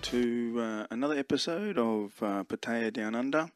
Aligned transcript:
to 0.00 0.54
uh, 0.60 0.86
another 0.90 1.18
episode 1.18 1.76
of 1.76 2.12
uh, 2.22 2.44
Pattaya 2.44 2.92
Down 2.92 3.14
Under. 3.14 3.50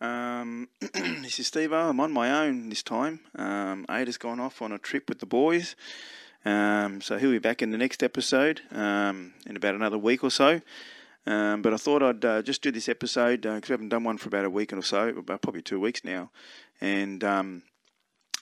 Um, 0.00 0.68
this 0.80 1.40
is 1.40 1.48
Steve. 1.48 1.72
I'm 1.72 1.98
on 1.98 2.12
my 2.12 2.44
own 2.44 2.68
this 2.68 2.82
time. 2.82 3.20
Um, 3.36 3.84
Aida's 3.88 4.16
gone 4.16 4.38
off 4.38 4.62
on 4.62 4.70
a 4.70 4.78
trip 4.78 5.08
with 5.08 5.18
the 5.18 5.26
boys, 5.26 5.74
um, 6.44 7.00
so 7.00 7.18
he'll 7.18 7.30
be 7.30 7.38
back 7.38 7.62
in 7.62 7.70
the 7.70 7.78
next 7.78 8.02
episode 8.02 8.60
um, 8.70 9.34
in 9.46 9.56
about 9.56 9.74
another 9.74 9.98
week 9.98 10.22
or 10.22 10.30
so. 10.30 10.60
Um, 11.26 11.62
but 11.62 11.74
I 11.74 11.76
thought 11.76 12.02
I'd 12.02 12.24
uh, 12.24 12.42
just 12.42 12.62
do 12.62 12.70
this 12.70 12.88
episode 12.88 13.42
because 13.42 13.68
we 13.68 13.72
haven't 13.72 13.88
done 13.88 14.04
one 14.04 14.18
for 14.18 14.28
about 14.28 14.44
a 14.44 14.50
week 14.50 14.72
or 14.72 14.82
so, 14.82 15.08
about 15.08 15.42
probably 15.42 15.62
two 15.62 15.80
weeks 15.80 16.04
now, 16.04 16.30
and 16.80 17.24
um, 17.24 17.62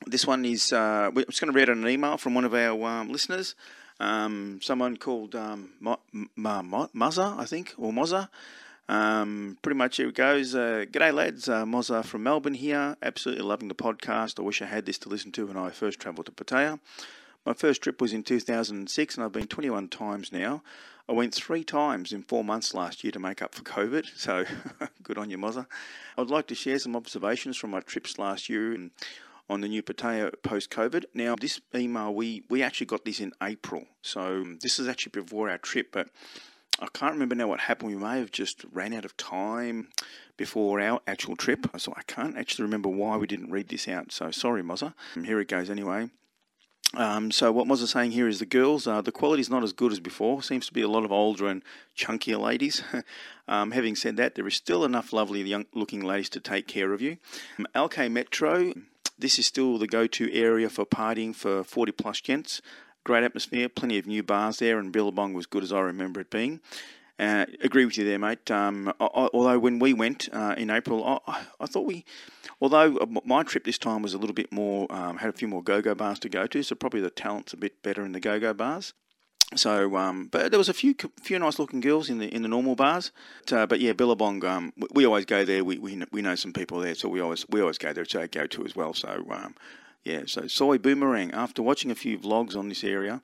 this 0.06 0.26
one 0.26 0.44
is 0.44 0.72
uh, 0.72 1.10
I'm 1.14 1.24
just 1.24 1.40
going 1.40 1.52
to 1.52 1.58
read 1.58 1.68
an 1.68 1.86
email 1.86 2.16
from 2.16 2.34
one 2.34 2.44
of 2.44 2.54
our 2.54 2.82
um, 2.86 3.10
listeners, 3.10 3.54
um, 4.00 4.60
someone 4.62 4.96
called 4.96 5.36
um, 5.36 5.70
Muzza, 6.36 7.38
I 7.38 7.44
think, 7.44 7.74
or 7.78 7.92
Moza. 7.92 8.28
Um, 8.88 9.58
pretty 9.62 9.76
much 9.76 9.98
here 9.98 10.08
it 10.08 10.16
goes. 10.16 10.54
Uh, 10.54 10.84
G'day, 10.90 11.14
lads. 11.14 11.48
Uh, 11.48 12.02
from 12.02 12.22
Melbourne 12.24 12.54
here. 12.54 12.96
Absolutely 13.02 13.44
loving 13.44 13.68
the 13.68 13.74
podcast. 13.74 14.40
I 14.40 14.42
wish 14.42 14.62
I 14.62 14.66
had 14.66 14.86
this 14.86 14.98
to 14.98 15.08
listen 15.08 15.30
to 15.32 15.46
when 15.46 15.56
I 15.56 15.70
first 15.70 16.00
travelled 16.00 16.26
to 16.26 16.32
Pattaya. 16.32 16.80
My 17.46 17.52
first 17.52 17.82
trip 17.82 18.00
was 18.00 18.12
in 18.12 18.22
2006, 18.22 19.14
and 19.14 19.24
I've 19.24 19.32
been 19.32 19.46
21 19.46 19.88
times 19.88 20.32
now. 20.32 20.62
I 21.08 21.12
went 21.12 21.34
three 21.34 21.64
times 21.64 22.12
in 22.12 22.22
four 22.22 22.42
months 22.42 22.74
last 22.74 23.04
year 23.04 23.10
to 23.12 23.18
make 23.18 23.42
up 23.42 23.54
for 23.54 23.62
COVID, 23.62 24.06
so 24.16 24.44
good 25.02 25.18
on 25.18 25.30
you, 25.30 25.38
Moza. 25.38 25.66
I'd 26.16 26.28
like 26.28 26.46
to 26.48 26.54
share 26.54 26.78
some 26.78 26.96
observations 26.96 27.56
from 27.56 27.70
my 27.70 27.80
trips 27.80 28.18
last 28.18 28.48
year 28.48 28.72
and 28.72 28.92
on 29.50 29.60
the 29.60 29.68
new 29.68 29.82
Pattaya 29.82 30.32
post 30.42 30.70
COVID. 30.70 31.04
Now, 31.12 31.34
this 31.34 31.60
email, 31.74 32.14
we, 32.14 32.44
we 32.48 32.62
actually 32.62 32.86
got 32.86 33.04
this 33.04 33.18
in 33.18 33.32
April. 33.42 33.84
So 34.00 34.44
this 34.62 34.78
is 34.78 34.86
actually 34.86 35.10
before 35.10 35.50
our 35.50 35.58
trip, 35.58 35.88
but 35.92 36.08
I 36.78 36.86
can't 36.94 37.12
remember 37.12 37.34
now 37.34 37.48
what 37.48 37.60
happened. 37.60 37.90
We 37.90 37.98
may 37.98 38.20
have 38.20 38.30
just 38.30 38.64
ran 38.72 38.94
out 38.94 39.04
of 39.04 39.16
time 39.16 39.88
before 40.36 40.80
our 40.80 41.00
actual 41.06 41.34
trip. 41.34 41.66
So 41.78 41.92
I 41.96 42.02
can't 42.06 42.38
actually 42.38 42.62
remember 42.62 42.88
why 42.88 43.16
we 43.16 43.26
didn't 43.26 43.50
read 43.50 43.68
this 43.68 43.88
out. 43.88 44.12
So 44.12 44.30
sorry, 44.30 44.62
Moza. 44.62 44.94
Here 45.22 45.40
it 45.40 45.48
goes 45.48 45.68
anyway. 45.68 46.10
Um, 46.94 47.30
so 47.30 47.52
what 47.52 47.68
Moza's 47.68 47.90
saying 47.90 48.12
here 48.12 48.26
is 48.26 48.40
the 48.40 48.46
girls, 48.46 48.86
uh, 48.86 49.00
the 49.00 49.12
quality 49.12 49.40
is 49.40 49.50
not 49.50 49.62
as 49.62 49.72
good 49.72 49.92
as 49.92 50.00
before. 50.00 50.42
Seems 50.42 50.66
to 50.66 50.72
be 50.72 50.80
a 50.80 50.88
lot 50.88 51.04
of 51.04 51.12
older 51.12 51.46
and 51.46 51.62
chunkier 51.96 52.40
ladies. 52.40 52.82
um, 53.48 53.72
having 53.72 53.94
said 53.94 54.16
that, 54.16 54.34
there 54.34 54.46
is 54.46 54.54
still 54.54 54.84
enough 54.84 55.12
lovely 55.12 55.42
young-looking 55.42 56.02
ladies 56.02 56.28
to 56.30 56.40
take 56.40 56.66
care 56.66 56.92
of 56.92 57.00
you. 57.00 57.18
Um, 57.58 57.66
LK 57.76 58.10
Metro, 58.10 58.72
this 59.20 59.38
is 59.38 59.46
still 59.46 59.78
the 59.78 59.86
go-to 59.86 60.32
area 60.32 60.68
for 60.68 60.84
partying 60.84 61.34
for 61.34 61.62
40 61.64 61.92
plus 61.92 62.20
gents. 62.20 62.60
Great 63.04 63.24
atmosphere, 63.24 63.68
plenty 63.68 63.98
of 63.98 64.06
new 64.06 64.22
bars 64.22 64.58
there, 64.58 64.78
and 64.78 64.92
Billabong 64.92 65.32
was 65.32 65.46
good 65.46 65.62
as 65.62 65.72
I 65.72 65.80
remember 65.80 66.20
it 66.20 66.30
being. 66.30 66.60
Uh, 67.18 67.44
agree 67.62 67.84
with 67.84 67.98
you 67.98 68.04
there, 68.04 68.18
mate. 68.18 68.50
Um, 68.50 68.88
I, 68.98 69.28
although 69.34 69.58
when 69.58 69.78
we 69.78 69.92
went 69.92 70.30
uh, 70.32 70.54
in 70.56 70.70
April, 70.70 71.22
I, 71.26 71.44
I, 71.60 71.66
thought 71.66 71.86
we, 71.86 72.04
although 72.62 72.98
my 73.24 73.42
trip 73.42 73.64
this 73.64 73.76
time 73.76 74.00
was 74.00 74.14
a 74.14 74.18
little 74.18 74.34
bit 74.34 74.50
more, 74.50 74.90
um, 74.90 75.18
had 75.18 75.28
a 75.28 75.32
few 75.34 75.46
more 75.46 75.62
go-go 75.62 75.94
bars 75.94 76.18
to 76.20 76.30
go 76.30 76.46
to, 76.46 76.62
so 76.62 76.74
probably 76.74 77.02
the 77.02 77.10
talent's 77.10 77.52
a 77.52 77.58
bit 77.58 77.82
better 77.82 78.04
in 78.06 78.12
the 78.12 78.20
go-go 78.20 78.54
bars. 78.54 78.94
So, 79.56 79.96
um, 79.96 80.28
but 80.30 80.52
there 80.52 80.58
was 80.58 80.68
a 80.68 80.74
few 80.74 80.94
few 81.20 81.38
nice 81.38 81.58
looking 81.58 81.80
girls 81.80 82.08
in 82.08 82.18
the 82.18 82.32
in 82.32 82.42
the 82.42 82.48
normal 82.48 82.76
bars. 82.76 83.10
But, 83.48 83.52
uh, 83.52 83.66
but 83.66 83.80
yeah, 83.80 83.92
Billabong, 83.92 84.44
um, 84.44 84.72
we, 84.76 84.86
we, 84.92 85.06
always 85.06 85.24
go 85.24 85.44
there. 85.44 85.64
We, 85.64 85.78
we 85.78 86.00
we 86.12 86.22
know 86.22 86.36
some 86.36 86.52
people 86.52 86.78
there, 86.78 86.94
so 86.94 87.08
we 87.08 87.20
always 87.20 87.48
we 87.48 87.60
always 87.60 87.78
go 87.78 87.92
there. 87.92 88.04
So 88.04 88.26
go 88.28 88.46
to 88.46 88.64
as 88.64 88.76
well. 88.76 88.94
So 88.94 89.26
um, 89.30 89.56
yeah, 90.04 90.22
so 90.26 90.46
Soi 90.46 90.78
Boomerang. 90.78 91.32
After 91.32 91.62
watching 91.62 91.90
a 91.90 91.96
few 91.96 92.16
vlogs 92.16 92.56
on 92.56 92.68
this 92.68 92.84
area, 92.84 93.22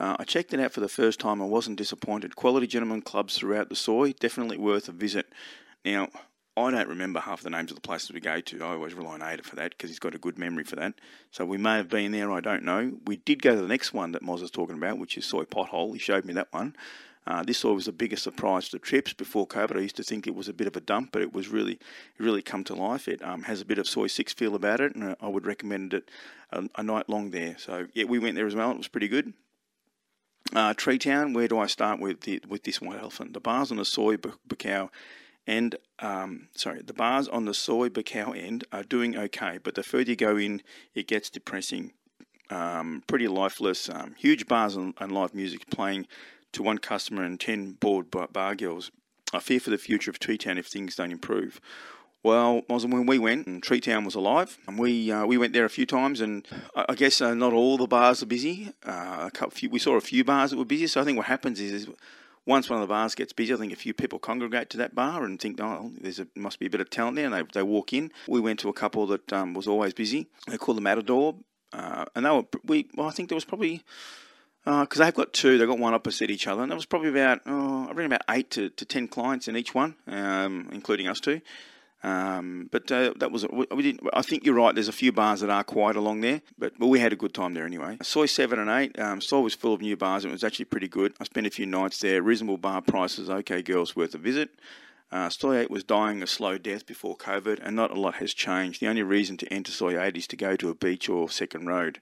uh, 0.00 0.16
I 0.18 0.24
checked 0.24 0.52
it 0.52 0.60
out 0.60 0.72
for 0.72 0.80
the 0.80 0.88
first 0.88 1.20
time. 1.20 1.40
I 1.40 1.46
wasn't 1.46 1.78
disappointed. 1.78 2.34
Quality 2.34 2.66
gentlemen 2.66 3.02
clubs 3.02 3.38
throughout 3.38 3.68
the 3.68 3.76
soy, 3.76 4.12
definitely 4.12 4.58
worth 4.58 4.88
a 4.88 4.92
visit. 4.92 5.32
Now, 5.84 6.08
I 6.56 6.70
don't 6.70 6.88
remember 6.88 7.18
half 7.18 7.42
the 7.42 7.50
names 7.50 7.72
of 7.72 7.74
the 7.74 7.80
places 7.80 8.12
we 8.12 8.20
go 8.20 8.40
to. 8.40 8.62
I 8.62 8.68
always 8.68 8.94
rely 8.94 9.14
on 9.14 9.22
Aida 9.22 9.42
for 9.42 9.56
that 9.56 9.70
because 9.70 9.90
he's 9.90 9.98
got 9.98 10.14
a 10.14 10.18
good 10.18 10.38
memory 10.38 10.62
for 10.62 10.76
that. 10.76 10.94
So 11.32 11.44
we 11.44 11.58
may 11.58 11.76
have 11.76 11.88
been 11.88 12.12
there, 12.12 12.30
I 12.30 12.40
don't 12.40 12.62
know. 12.62 12.92
We 13.06 13.16
did 13.16 13.42
go 13.42 13.56
to 13.56 13.60
the 13.60 13.66
next 13.66 13.92
one 13.92 14.12
that 14.12 14.22
Moz 14.22 14.40
was 14.40 14.52
talking 14.52 14.76
about, 14.76 14.98
which 14.98 15.18
is 15.18 15.24
Soi 15.24 15.44
Pothole. 15.44 15.92
He 15.92 15.98
showed 15.98 16.24
me 16.24 16.32
that 16.34 16.52
one. 16.52 16.76
Uh, 17.26 17.42
this 17.42 17.64
was 17.64 17.86
the 17.86 17.92
biggest 17.92 18.22
surprise 18.22 18.68
to 18.68 18.78
trips 18.78 19.12
before 19.14 19.48
COVID. 19.48 19.76
I 19.76 19.80
used 19.80 19.96
to 19.96 20.02
think 20.02 20.26
it 20.26 20.34
was 20.34 20.48
a 20.48 20.52
bit 20.52 20.66
of 20.66 20.76
a 20.76 20.80
dump, 20.80 21.10
but 21.10 21.22
it 21.22 21.32
was 21.32 21.48
really, 21.48 21.78
really 22.18 22.42
come 22.42 22.62
to 22.64 22.74
life. 22.74 23.08
It 23.08 23.22
um, 23.24 23.44
has 23.44 23.60
a 23.62 23.64
bit 23.64 23.78
of 23.78 23.88
Soi 23.88 24.06
Six 24.06 24.32
feel 24.32 24.54
about 24.54 24.80
it, 24.80 24.94
and 24.94 25.16
I 25.20 25.28
would 25.28 25.46
recommend 25.46 25.94
it 25.94 26.10
a, 26.52 26.64
a, 26.76 26.82
night 26.82 27.08
long 27.08 27.30
there. 27.30 27.56
So 27.58 27.86
yeah, 27.94 28.04
we 28.04 28.18
went 28.18 28.36
there 28.36 28.46
as 28.46 28.54
well. 28.54 28.70
It 28.70 28.76
was 28.76 28.88
pretty 28.88 29.08
good. 29.08 29.32
Uh, 30.54 30.74
Tree 30.74 30.98
Town, 30.98 31.32
where 31.32 31.48
do 31.48 31.58
I 31.58 31.66
start 31.66 31.98
with 31.98 32.20
the, 32.20 32.42
with 32.46 32.64
this 32.64 32.80
white 32.80 33.00
elephant? 33.00 33.32
The 33.32 33.40
bars 33.40 33.70
on 33.70 33.78
the 33.78 33.86
soy 33.86 34.16
Soi 34.16 34.30
Buakhao 34.46 34.90
and 35.46 35.76
um, 35.98 36.48
sorry, 36.54 36.82
the 36.82 36.92
bars 36.92 37.28
on 37.28 37.44
the 37.44 37.54
Soi 37.54 37.88
Buakhao 37.88 38.36
end 38.36 38.64
are 38.72 38.82
doing 38.82 39.16
okay, 39.16 39.58
but 39.62 39.74
the 39.74 39.82
further 39.82 40.10
you 40.10 40.16
go 40.16 40.36
in, 40.36 40.62
it 40.94 41.06
gets 41.06 41.30
depressing. 41.30 41.92
Um, 42.50 43.02
pretty 43.06 43.28
lifeless. 43.28 43.88
Um, 43.88 44.14
huge 44.18 44.46
bars 44.46 44.76
and, 44.76 44.94
and, 44.98 45.12
live 45.12 45.34
music 45.34 45.70
playing 45.70 46.06
to 46.52 46.62
one 46.62 46.78
customer 46.78 47.24
and 47.24 47.40
ten 47.40 47.72
bored 47.72 48.10
bar 48.10 48.54
girls. 48.54 48.90
I 49.32 49.40
fear 49.40 49.60
for 49.60 49.70
the 49.70 49.78
future 49.78 50.10
of 50.10 50.18
Tree 50.18 50.38
Town 50.38 50.58
if 50.58 50.66
things 50.66 50.96
don't 50.96 51.10
improve. 51.10 51.60
Well, 52.22 52.62
when 52.68 53.04
we 53.04 53.18
went, 53.18 53.46
and 53.46 53.62
Tree 53.62 53.80
Town 53.80 54.04
was 54.04 54.14
alive, 54.14 54.56
and 54.66 54.78
we 54.78 55.12
uh, 55.12 55.26
we 55.26 55.36
went 55.36 55.52
there 55.52 55.66
a 55.66 55.70
few 55.70 55.84
times, 55.84 56.22
and 56.22 56.46
I 56.74 56.94
guess 56.94 57.20
uh, 57.20 57.34
not 57.34 57.52
all 57.52 57.76
the 57.76 57.86
bars 57.86 58.22
are 58.22 58.26
busy. 58.26 58.72
Uh, 58.82 59.24
a 59.26 59.30
couple, 59.30 59.50
few, 59.50 59.68
we 59.68 59.78
saw 59.78 59.96
a 59.96 60.00
few 60.00 60.24
bars 60.24 60.50
that 60.50 60.56
were 60.56 60.64
busy. 60.64 60.86
So 60.86 61.02
I 61.02 61.04
think 61.04 61.18
what 61.18 61.26
happens 61.26 61.60
is, 61.60 61.72
is 61.72 61.88
once 62.46 62.68
one 62.68 62.80
of 62.80 62.86
the 62.86 62.92
bars 62.92 63.14
gets 63.14 63.32
busy, 63.32 63.54
I 63.54 63.56
think 63.56 63.72
a 63.72 63.76
few 63.76 63.94
people 63.94 64.18
congregate 64.18 64.70
to 64.70 64.76
that 64.78 64.94
bar 64.94 65.24
and 65.24 65.40
think, 65.40 65.60
oh, 65.60 65.92
there's 66.00 66.20
must 66.34 66.58
be 66.58 66.66
a 66.66 66.70
bit 66.70 66.80
of 66.80 66.90
talent 66.90 67.16
there, 67.16 67.26
and 67.26 67.34
they, 67.34 67.42
they 67.52 67.62
walk 67.62 67.92
in. 67.92 68.12
We 68.28 68.40
went 68.40 68.60
to 68.60 68.68
a 68.68 68.72
couple 68.72 69.06
that 69.08 69.32
um, 69.32 69.54
was 69.54 69.66
always 69.66 69.94
busy. 69.94 70.26
They 70.46 70.58
called 70.58 70.76
the 70.76 70.82
Matador, 70.82 71.36
uh, 71.72 72.04
and 72.14 72.24
they 72.24 72.30
were 72.30 72.44
we. 72.64 72.88
Well, 72.94 73.08
I 73.08 73.12
think 73.12 73.28
there 73.28 73.36
was 73.36 73.44
probably 73.44 73.82
because 74.64 75.00
uh, 75.00 75.04
they've 75.04 75.14
got 75.14 75.32
two, 75.32 75.58
they've 75.58 75.68
got 75.68 75.78
one 75.78 75.94
opposite 75.94 76.30
each 76.30 76.46
other, 76.46 76.62
and 76.62 76.70
there 76.70 76.76
was 76.76 76.86
probably 76.86 77.10
about 77.10 77.40
oh, 77.46 77.84
I 77.84 77.88
reckon 77.88 78.06
about 78.06 78.22
eight 78.30 78.50
to, 78.52 78.70
to 78.70 78.84
ten 78.84 79.08
clients 79.08 79.48
in 79.48 79.56
each 79.56 79.74
one, 79.74 79.96
um, 80.06 80.68
including 80.72 81.08
us 81.08 81.20
two. 81.20 81.40
Um, 82.04 82.68
but 82.70 82.92
uh, 82.92 83.14
that 83.16 83.32
was 83.32 83.46
we, 83.48 83.64
didn't. 83.82 84.06
I 84.12 84.20
think 84.20 84.44
you're 84.44 84.54
right. 84.54 84.74
There's 84.74 84.88
a 84.88 84.92
few 84.92 85.10
bars 85.10 85.40
that 85.40 85.48
are 85.48 85.64
quiet 85.64 85.96
along 85.96 86.20
there, 86.20 86.42
but, 86.58 86.78
but 86.78 86.88
we 86.88 87.00
had 87.00 87.14
a 87.14 87.16
good 87.16 87.32
time 87.32 87.54
there 87.54 87.64
anyway. 87.64 87.96
Soi 88.02 88.26
seven 88.26 88.58
and 88.58 88.68
eight. 88.68 88.98
Um, 88.98 89.22
Soi 89.22 89.40
was 89.40 89.54
full 89.54 89.72
of 89.72 89.80
new 89.80 89.96
bars 89.96 90.26
it 90.26 90.30
was 90.30 90.44
actually 90.44 90.66
pretty 90.66 90.86
good. 90.86 91.14
I 91.18 91.24
spent 91.24 91.46
a 91.46 91.50
few 91.50 91.64
nights 91.64 92.00
there. 92.00 92.20
Reasonable 92.20 92.58
bar 92.58 92.82
prices. 92.82 93.30
Okay, 93.30 93.62
girls, 93.62 93.96
worth 93.96 94.14
a 94.14 94.18
visit. 94.18 94.50
Uh, 95.10 95.30
Soi 95.30 95.60
8 95.60 95.70
was 95.70 95.84
dying 95.84 96.22
a 96.22 96.26
slow 96.26 96.58
death 96.58 96.86
before 96.86 97.16
COVID, 97.16 97.60
and 97.62 97.76
not 97.76 97.92
a 97.92 98.00
lot 98.00 98.16
has 98.16 98.34
changed. 98.34 98.80
The 98.80 98.88
only 98.88 99.04
reason 99.04 99.36
to 99.38 99.52
enter 99.52 99.70
Soi 99.70 99.98
8 99.98 100.16
is 100.16 100.26
to 100.26 100.36
go 100.36 100.56
to 100.56 100.70
a 100.70 100.74
beach 100.74 101.08
or 101.08 101.30
second 101.30 101.68
road. 101.68 102.00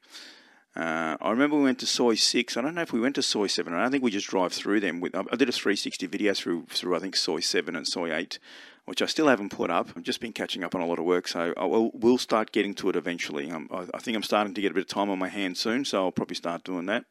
Uh, 0.75 1.17
I 1.21 1.31
remember 1.31 1.57
we 1.57 1.65
went 1.65 1.81
to 1.81 1.87
Soi 1.87 2.15
6. 2.15 2.57
I 2.57 2.63
don't 2.63 2.75
know 2.75 2.83
if 2.83 2.93
we 2.93 3.01
went 3.01 3.15
to 3.17 3.23
Soi 3.23 3.47
7. 3.47 3.73
I 3.73 3.83
don't 3.83 3.91
think 3.91 4.03
we 4.03 4.11
just 4.11 4.29
drive 4.29 4.53
through 4.53 4.81
them. 4.81 5.03
I 5.15 5.37
did 5.37 5.49
a 5.49 5.53
360 5.53 6.07
video 6.07 6.33
through, 6.33 6.67
through 6.71 6.97
I 6.97 6.99
think, 6.99 7.15
Soi 7.15 7.41
7 7.41 7.77
and 7.77 7.87
Soi 7.87 8.15
8 8.15 8.39
which 8.85 9.03
I 9.03 9.07
still 9.07 9.29
haven't 9.29 9.51
put 9.51 9.71
up. 9.71 9.91
I've 9.97 10.03
just 10.03 10.21
been 10.21 10.33
catching 10.33 10.65
up 10.65 10.75
on 10.75 10.81
a 10.81 10.87
lot 10.87 10.99
of 10.99 11.05
work, 11.05 11.29
so 11.29 11.55
I 11.57 11.65
will 11.65 11.91
will 11.93 12.19
start 12.19 12.53
getting 12.53 12.75
to 12.77 12.91
it 12.91 12.97
eventually. 12.97 13.51
I, 13.51 13.87
I, 13.95 13.99
think 13.99 14.17
I'm 14.17 14.23
starting 14.23 14.55
to 14.55 14.61
get 14.61 14.73
a 14.73 14.75
bit 14.75 14.83
of 14.83 14.89
time 14.89 15.11
on 15.11 15.19
my 15.19 15.29
hands 15.29 15.61
soon, 15.61 15.85
so 15.85 16.05
I'll 16.05 16.13
probably 16.13 16.37
start 16.37 16.65
doing 16.65 16.87
that. 16.87 17.05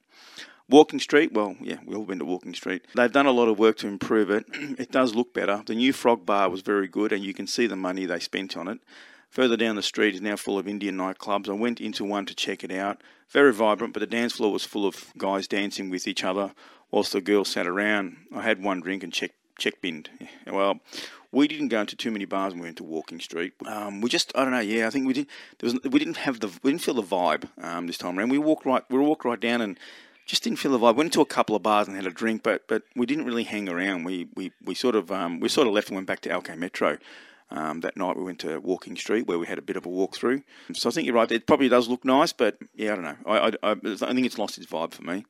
Walking 0.70 1.00
Street, 1.00 1.34
well, 1.34 1.56
yeah, 1.60 1.78
we've 1.86 1.98
all 1.98 2.06
been 2.06 2.20
to 2.20 2.26
Walking 2.26 2.54
Street. 2.54 2.86
They've 2.96 3.12
done 3.12 3.26
a 3.26 3.32
lot 3.32 3.48
of 3.48 3.60
work 3.60 3.78
to 3.78 3.88
improve 3.88 4.30
it. 4.30 4.46
it 4.54 4.92
does 4.92 5.16
look 5.16 5.34
better. 5.34 5.64
The 5.66 5.76
new 5.76 5.92
Frog 5.92 6.26
Bar 6.26 6.50
was 6.50 6.62
very 6.62 6.88
good, 6.88 7.12
and 7.12 7.24
you 7.24 7.34
can 7.34 7.48
see 7.48 7.68
the 7.68 7.76
money 7.76 8.06
they 8.06 8.20
spent 8.20 8.56
on 8.56 8.68
it. 8.68 8.80
Further 9.32 9.56
down 9.56 9.78
the 9.78 9.82
street 9.82 10.14
is 10.14 10.22
now 10.22 10.36
full 10.36 10.60
of 10.60 10.68
Indian 10.68 10.98
nightclubs. 10.98 11.50
I 11.50 11.54
went 11.54 11.80
into 11.80 12.04
one 12.04 12.26
to 12.26 12.36
check 12.36 12.66
it 12.66 12.72
out. 12.72 13.02
Very 13.30 13.54
vibrant, 13.54 13.94
but 13.94 14.02
the 14.02 14.06
dance 14.06 14.34
floor 14.34 14.52
was 14.52 14.66
full 14.66 14.86
of 14.86 15.14
guys 15.18 15.48
dancing 15.48 15.90
with 15.90 16.06
each 16.06 16.24
other 16.24 16.52
whilst 16.92 17.14
the 17.14 17.22
girls 17.22 17.48
sat 17.48 17.66
around. 17.66 18.18
I 18.36 18.42
had 18.42 18.62
one 18.62 18.82
drink 18.82 19.04
and 19.04 19.14
checked 19.14 19.36
check 19.58 19.82
binned. 19.82 20.10
Well, 20.52 20.80
we 21.32 21.48
didn't 21.48 21.70
go 21.70 21.80
into 21.80 21.96
too 21.96 22.12
many 22.12 22.26
bars 22.26 22.52
when 22.52 22.62
we 22.62 22.68
went 22.68 22.78
to 22.78 22.84
Walking 22.84 23.22
Street. 23.22 23.54
Um, 23.66 24.02
we 24.02 24.10
just, 24.10 24.34
I 24.36 24.42
don't 24.44 24.52
know, 24.52 24.60
yeah, 24.60 24.88
I 24.88 24.90
think 24.90 25.08
we 25.08 25.14
did. 25.14 25.28
There 25.60 25.72
was, 25.72 25.82
we 25.90 25.98
didn't 25.98 26.18
have 26.18 26.42
the, 26.42 26.50
we 26.62 26.72
didn't 26.72 26.84
feel 26.84 26.96
the 26.96 27.04
vibe 27.04 27.48
um, 27.64 27.88
this 27.88 27.98
time 27.98 28.20
around. 28.20 28.30
We 28.30 28.38
walked 28.38 28.66
right, 28.66 28.84
we 28.90 29.00
walked 29.00 29.24
right 29.24 29.40
down 29.40 29.62
and 29.62 29.80
just 30.26 30.44
didn't 30.44 30.60
feel 30.60 30.74
the 30.74 30.80
vibe. 30.80 30.96
Went 30.96 31.08
into 31.08 31.22
a 31.22 31.26
couple 31.26 31.56
of 31.56 31.64
bars 31.64 31.88
and 31.88 31.96
had 31.96 32.06
a 32.06 32.12
drink, 32.12 32.44
but 32.44 32.68
but 32.68 32.84
we 32.98 33.06
didn't 33.06 33.26
really 33.26 33.44
hang 33.44 33.70
around. 33.70 34.04
We 34.04 34.28
we, 34.36 34.52
we 34.64 34.76
sort 34.76 34.96
of 34.96 35.10
um, 35.12 35.40
we 35.40 35.48
sort 35.48 35.68
of 35.68 35.74
left 35.74 35.88
and 35.88 35.96
went 35.96 36.08
back 36.08 36.20
to 36.22 36.30
LK 36.30 36.58
Metro. 36.58 36.98
Um, 37.52 37.82
that 37.82 37.98
night 37.98 38.16
we 38.16 38.24
went 38.24 38.40
to 38.40 38.60
Walking 38.60 38.96
Street 38.96 39.28
where 39.28 39.38
we 39.38 39.46
had 39.46 39.58
a 39.58 39.62
bit 39.62 39.76
of 39.76 39.86
a 39.86 39.90
walk 39.90 40.16
through. 40.16 40.44
So 40.74 40.90
I 40.90 40.92
think 40.94 41.06
you're 41.06 41.16
right. 41.16 41.30
It 41.32 41.46
probably 41.46 41.68
does 41.70 41.90
look 41.90 42.06
nice, 42.06 42.32
but 42.32 42.58
yeah, 42.76 42.94
I 42.94 42.96
don't 42.96 43.04
know. 43.04 43.18
I, 43.26 43.38
I, 43.38 43.52
I, 43.64 43.72
I 43.72 44.14
think 44.14 44.26
it's 44.26 44.38
lost 44.38 44.58
its 44.58 44.68
vibe 44.68 44.94
for 44.94 45.04
me. 45.04 45.26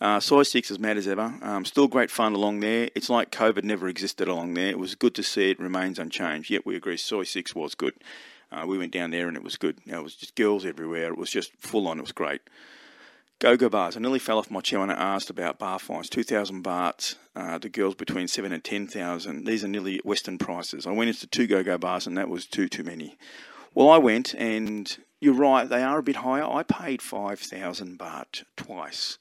Uh, 0.00 0.20
Soi 0.20 0.42
6 0.42 0.70
as 0.70 0.78
mad 0.78 0.96
as 0.96 1.06
ever. 1.08 1.34
Um, 1.40 1.64
still 1.64 1.88
great 1.88 2.10
fun 2.10 2.34
along 2.34 2.60
there. 2.60 2.90
It's 2.94 3.08
like 3.08 3.30
COVID 3.30 3.64
never 3.64 3.88
existed 3.88 4.28
along 4.28 4.54
there. 4.54 4.68
It 4.68 4.78
was 4.78 4.94
good 4.94 5.14
to 5.14 5.22
see 5.22 5.50
it 5.50 5.60
remains 5.60 5.98
unchanged. 5.98 6.50
Yet 6.50 6.66
we 6.66 6.76
agree 6.76 6.96
Soi 6.96 7.24
6 7.24 7.54
was 7.54 7.74
good. 7.74 7.94
Uh, 8.50 8.66
we 8.66 8.76
went 8.76 8.92
down 8.92 9.10
there 9.10 9.28
and 9.28 9.36
it 9.36 9.42
was 9.42 9.56
good. 9.56 9.78
It 9.86 10.02
was 10.02 10.14
just 10.14 10.34
girls 10.34 10.66
everywhere. 10.66 11.08
It 11.08 11.18
was 11.18 11.30
just 11.30 11.52
full 11.56 11.88
on. 11.88 11.98
It 11.98 12.02
was 12.02 12.12
great. 12.12 12.42
Go-go 13.40 13.68
bars. 13.68 13.96
I 13.96 14.00
nearly 14.00 14.18
fell 14.18 14.38
off 14.38 14.50
my 14.50 14.60
chair 14.60 14.80
when 14.80 14.90
I 14.90 15.14
asked 15.14 15.28
about 15.28 15.58
bar 15.58 15.78
fines. 15.78 16.08
2,000 16.08 16.62
bahts. 16.62 17.16
Uh, 17.34 17.58
the 17.58 17.68
girls 17.68 17.94
between 17.94 18.28
7 18.28 18.52
and 18.52 18.62
10,000. 18.62 19.44
These 19.44 19.64
are 19.64 19.68
nearly 19.68 20.00
Western 20.04 20.38
prices. 20.38 20.86
I 20.86 20.92
went 20.92 21.08
into 21.08 21.26
two 21.26 21.46
go-go 21.46 21.76
bars 21.76 22.06
and 22.06 22.16
that 22.16 22.28
was 22.28 22.46
too, 22.46 22.68
too 22.68 22.84
many. 22.84 23.18
Well, 23.74 23.90
I 23.90 23.98
went 23.98 24.34
and 24.34 24.96
you're 25.20 25.34
right, 25.34 25.68
they 25.68 25.82
are 25.82 25.98
a 25.98 26.02
bit 26.02 26.16
higher. 26.16 26.44
I 26.44 26.62
paid 26.62 27.00
5,000 27.00 27.98
baht 27.98 28.44
twice. 28.56 29.18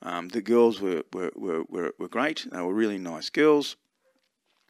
Um, 0.00 0.28
the 0.28 0.40
girls 0.42 0.80
were, 0.80 1.02
were, 1.12 1.32
were, 1.34 1.64
were, 1.68 1.94
were 1.98 2.08
great. 2.08 2.46
They 2.50 2.60
were 2.60 2.72
really 2.72 2.98
nice 2.98 3.30
girls. 3.30 3.76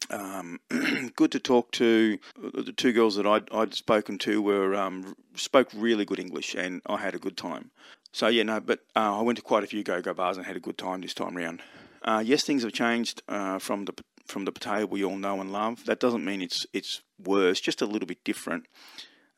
Um, 0.09 0.59
good 1.15 1.31
to 1.33 1.39
talk 1.39 1.71
to. 1.73 2.17
The 2.35 2.73
two 2.75 2.93
girls 2.93 3.15
that 3.15 3.27
I'd, 3.27 3.47
I'd 3.51 3.73
spoken 3.73 4.17
to 4.19 4.41
were 4.41 4.75
um, 4.75 5.15
spoke 5.35 5.69
really 5.75 6.05
good 6.05 6.19
English, 6.19 6.55
and 6.55 6.81
I 6.85 6.97
had 6.97 7.15
a 7.15 7.19
good 7.19 7.37
time. 7.37 7.71
So 8.15 8.27
yeah, 8.27 8.43
no, 8.43 8.61
but 8.61 8.79
uh, 8.95 9.19
I 9.19 9.21
went 9.23 9.39
to 9.39 9.41
quite 9.41 9.65
a 9.65 9.67
few 9.67 9.83
go-go 9.83 10.13
bars 10.13 10.37
and 10.37 10.45
had 10.45 10.55
a 10.55 10.61
good 10.61 10.77
time 10.77 11.01
this 11.01 11.13
time 11.13 11.35
round. 11.35 11.61
Uh, 12.01 12.23
yes, 12.25 12.45
things 12.45 12.63
have 12.63 12.71
changed 12.71 13.21
uh, 13.27 13.59
from 13.59 13.83
the 13.83 13.93
from 14.25 14.45
the 14.45 14.53
Pattaya 14.53 14.87
we 14.87 15.03
all 15.03 15.17
know 15.17 15.41
and 15.41 15.51
love. 15.51 15.83
That 15.83 15.99
doesn't 15.99 16.23
mean 16.23 16.41
it's 16.41 16.65
it's 16.71 17.01
worse, 17.21 17.59
just 17.59 17.81
a 17.81 17.85
little 17.85 18.05
bit 18.07 18.23
different. 18.23 18.67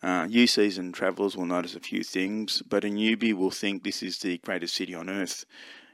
Uh, 0.03 0.27
new 0.27 0.45
season 0.45 0.91
travellers 0.91 1.35
will 1.35 1.47
notice 1.47 1.75
a 1.75 1.79
few 1.79 2.03
things, 2.03 2.61
but 2.69 2.85
a 2.85 2.87
newbie 2.87 3.33
will 3.33 3.49
think 3.49 3.83
this 3.83 4.03
is 4.03 4.19
the 4.19 4.37
greatest 4.37 4.75
city 4.75 4.93
on 4.93 5.09
earth. 5.09 5.43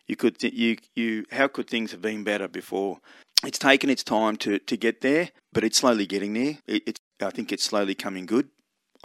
You 0.06 0.18
could 0.18 0.38
th- 0.38 0.54
you 0.54 0.76
you 0.94 1.24
how 1.32 1.48
could 1.48 1.70
things 1.70 1.92
have 1.92 2.02
been 2.02 2.26
better 2.26 2.50
before? 2.50 3.00
It's 3.46 3.60
taken 3.60 3.90
its 3.90 4.04
time 4.04 4.36
to, 4.40 4.60
to 4.60 4.76
get 4.76 5.00
there, 5.00 5.30
but 5.54 5.64
it's 5.64 5.78
slowly 5.78 6.06
getting 6.06 6.34
there. 6.34 6.58
It, 6.68 6.84
it's 6.86 7.00
I 7.22 7.30
think 7.30 7.54
it's 7.54 7.64
slowly 7.64 7.96
coming 7.96 8.26
good. 8.26 8.50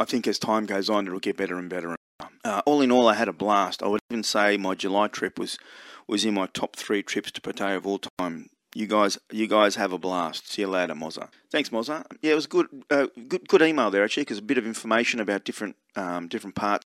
I 0.01 0.05
think 0.05 0.27
as 0.27 0.41
time 0.41 0.67
goes 0.67 0.91
on, 0.91 1.07
it'll 1.07 1.21
get 1.21 1.37
better 1.37 1.59
and 1.59 1.71
better. 1.71 1.98
Uh, 2.49 2.63
all 2.65 2.81
in 2.81 2.91
all, 2.91 3.07
I 3.07 3.13
had 3.13 3.29
a 3.29 3.33
blast. 3.35 3.83
I 3.83 3.89
would 3.89 4.01
even 4.11 4.23
say 4.23 4.57
my 4.57 4.75
July 4.75 5.09
trip 5.09 5.39
was 5.39 5.59
was 6.07 6.25
in 6.25 6.33
my 6.33 6.47
top 6.47 6.77
three 6.77 7.03
trips 7.03 7.31
to 7.33 7.43
Pattaya 7.43 7.77
of 7.77 7.87
all 7.87 8.01
time. 8.19 8.49
You 8.75 8.87
guys, 8.87 9.19
you 9.31 9.47
guys 9.47 9.77
have 9.77 9.93
a 9.93 9.99
blast. 9.99 10.51
See 10.51 10.63
you 10.63 10.69
later, 10.69 10.95
Moza. 10.95 11.29
Thanks, 11.51 11.69
Moza. 11.69 12.07
Yeah, 12.23 12.33
it 12.33 12.37
was 12.37 12.47
good, 12.47 12.69
uh, 12.91 13.09
good, 13.29 13.47
good 13.49 13.61
email 13.61 13.91
there 13.91 14.03
actually, 14.03 14.23
because 14.23 14.39
a 14.39 14.43
bit 14.43 14.57
of 14.57 14.65
information 14.65 15.21
about 15.21 15.45
different, 15.45 15.77
um, 15.95 16.27
different 16.27 16.57
parts 16.57 16.87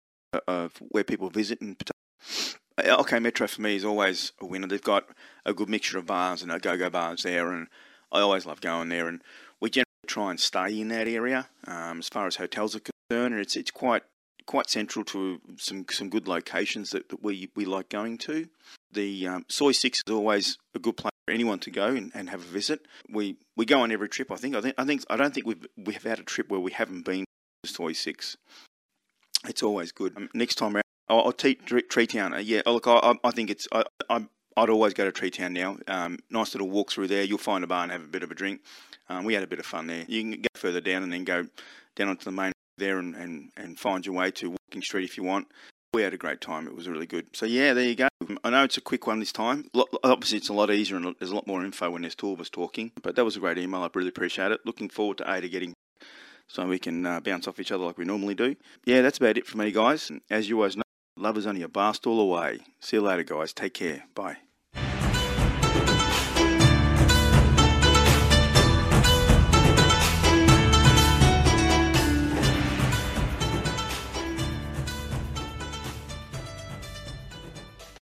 of 0.48 0.72
where 0.88 1.04
people 1.04 1.28
visit 1.28 1.60
in 1.60 1.76
Pattaya. 1.76 2.56
Uh, 2.78 3.02
LK 3.02 3.20
Metro 3.20 3.46
for 3.46 3.60
me 3.60 3.76
is 3.76 3.84
always 3.84 4.32
a 4.40 4.46
winner. 4.46 4.66
They've 4.66 4.80
got 4.80 5.04
a 5.44 5.52
good 5.52 5.68
mixture 5.68 5.98
of 5.98 6.06
bars 6.06 6.42
and 6.42 6.62
go-go 6.62 6.88
bars 6.88 7.24
there, 7.24 7.52
and 7.52 7.66
I 8.10 8.20
always 8.20 8.46
love 8.46 8.62
going 8.62 8.88
there. 8.88 9.06
And 9.06 9.20
we 9.60 9.68
generally 9.68 9.84
try 10.06 10.30
and 10.30 10.40
stay 10.40 10.80
in 10.80 10.88
that 10.88 11.08
area 11.08 11.48
um, 11.66 11.98
as 11.98 12.08
far 12.08 12.26
as 12.26 12.36
hotels 12.36 12.74
are 12.74 12.80
concerned, 12.80 13.34
and 13.34 13.42
it's 13.42 13.54
it's 13.54 13.70
quite 13.70 14.04
quite 14.46 14.70
central 14.70 15.04
to 15.06 15.40
some 15.56 15.86
some 15.90 16.08
good 16.08 16.28
locations 16.28 16.90
that, 16.90 17.08
that 17.08 17.22
we 17.22 17.50
we 17.54 17.64
like 17.64 17.88
going 17.88 18.18
to. 18.18 18.48
The 18.92 19.26
um, 19.26 19.44
Soi 19.48 19.72
Six 19.72 20.02
is 20.06 20.12
always 20.12 20.58
a 20.74 20.78
good 20.78 20.96
place 20.96 21.12
for 21.26 21.32
anyone 21.34 21.58
to 21.60 21.70
go 21.70 21.86
and, 21.86 22.10
and 22.14 22.30
have 22.30 22.40
a 22.40 22.44
visit. 22.44 22.86
We 23.08 23.36
we 23.56 23.64
go 23.64 23.82
on 23.82 23.92
every 23.92 24.08
trip. 24.08 24.30
I 24.30 24.36
think 24.36 24.54
I 24.54 24.60
think 24.60 24.74
I 24.78 24.84
think 24.84 25.04
I 25.08 25.16
don't 25.16 25.34
think 25.34 25.46
we've 25.46 25.66
we 25.76 25.94
have 25.94 26.04
had 26.04 26.18
a 26.18 26.24
trip 26.24 26.48
where 26.48 26.60
we 26.60 26.72
haven't 26.72 27.04
been 27.04 27.24
to 27.64 27.70
Soi 27.70 27.92
Six. 27.92 28.36
It's 29.48 29.62
always 29.62 29.92
good. 29.92 30.16
Um, 30.16 30.28
next 30.34 30.54
time 30.56 30.76
around, 30.76 30.84
I'll, 31.08 31.20
I'll 31.20 31.32
Tree 31.32 32.06
Town. 32.06 32.32
Uh, 32.34 32.38
yeah, 32.38 32.62
look, 32.66 32.86
I, 32.86 33.14
I 33.24 33.30
think 33.32 33.50
it's 33.50 33.66
I, 33.72 33.84
I 34.08 34.26
I'd 34.56 34.70
always 34.70 34.94
go 34.94 35.04
to 35.04 35.12
Tree 35.12 35.30
Town 35.30 35.52
now. 35.52 35.78
Um, 35.88 36.18
nice 36.30 36.54
little 36.54 36.68
walk 36.68 36.92
through 36.92 37.08
there. 37.08 37.22
You'll 37.22 37.38
find 37.38 37.64
a 37.64 37.66
bar 37.66 37.82
and 37.82 37.92
have 37.92 38.04
a 38.04 38.08
bit 38.08 38.22
of 38.22 38.30
a 38.30 38.34
drink. 38.34 38.60
Um, 39.08 39.24
we 39.24 39.34
had 39.34 39.42
a 39.42 39.46
bit 39.46 39.58
of 39.58 39.66
fun 39.66 39.86
there. 39.86 40.04
You 40.06 40.22
can 40.22 40.30
go 40.42 40.48
further 40.54 40.80
down 40.80 41.02
and 41.02 41.12
then 41.12 41.24
go 41.24 41.46
down 41.96 42.08
onto 42.08 42.24
the 42.24 42.32
main 42.32 42.51
there 42.78 42.98
and, 42.98 43.14
and, 43.14 43.50
and 43.56 43.78
find 43.78 44.04
your 44.04 44.14
way 44.14 44.30
to 44.32 44.50
Walking 44.50 44.82
Street 44.82 45.04
if 45.04 45.16
you 45.16 45.22
want. 45.22 45.48
We 45.94 46.02
had 46.02 46.14
a 46.14 46.18
great 46.18 46.40
time. 46.40 46.66
It 46.66 46.74
was 46.74 46.88
really 46.88 47.06
good. 47.06 47.26
So 47.34 47.44
yeah, 47.44 47.74
there 47.74 47.84
you 47.84 47.94
go. 47.94 48.08
I 48.42 48.50
know 48.50 48.64
it's 48.64 48.78
a 48.78 48.80
quick 48.80 49.06
one 49.06 49.20
this 49.20 49.32
time. 49.32 49.68
Obviously, 50.02 50.38
it's 50.38 50.48
a 50.48 50.54
lot 50.54 50.70
easier 50.70 50.96
and 50.96 51.14
there's 51.18 51.30
a 51.30 51.34
lot 51.34 51.46
more 51.46 51.64
info 51.64 51.90
when 51.90 52.02
there's 52.02 52.14
two 52.14 52.32
of 52.32 52.40
us 52.40 52.48
talking. 52.48 52.92
But 53.02 53.16
that 53.16 53.24
was 53.24 53.36
a 53.36 53.40
great 53.40 53.58
email. 53.58 53.82
I 53.82 53.90
really 53.94 54.08
appreciate 54.08 54.52
it. 54.52 54.60
Looking 54.64 54.88
forward 54.88 55.18
to 55.18 55.30
Aida 55.30 55.48
getting 55.48 55.74
so 56.48 56.66
we 56.66 56.78
can 56.78 57.04
uh, 57.06 57.20
bounce 57.20 57.46
off 57.46 57.60
each 57.60 57.72
other 57.72 57.84
like 57.84 57.98
we 57.98 58.04
normally 58.04 58.34
do. 58.34 58.56
Yeah, 58.84 59.02
that's 59.02 59.18
about 59.18 59.38
it 59.38 59.46
for 59.46 59.58
me, 59.58 59.70
guys. 59.70 60.10
As 60.30 60.48
you 60.48 60.56
always 60.56 60.76
know, 60.76 60.82
love 61.16 61.36
is 61.36 61.46
only 61.46 61.62
a 61.62 61.68
bar 61.68 61.94
stool 61.94 62.20
away. 62.20 62.60
See 62.80 62.96
you 62.96 63.02
later, 63.02 63.22
guys. 63.22 63.52
Take 63.52 63.74
care. 63.74 64.04
Bye. 64.14 64.38